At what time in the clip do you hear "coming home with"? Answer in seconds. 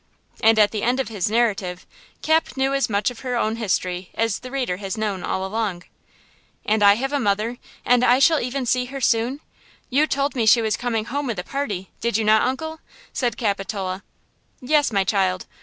10.75-11.37